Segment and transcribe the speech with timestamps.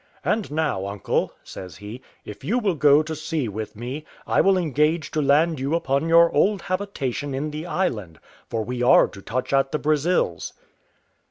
[0.25, 4.57] "And now, uncle," says he, "if you will go to sea with me, I will
[4.57, 8.17] engage to land you upon your old habitation in the island;
[8.49, 10.53] for we are to touch at the Brazils."